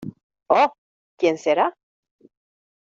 ¡oh!...¿ 0.47 0.73
quién 1.19 1.37
será? 1.37 1.77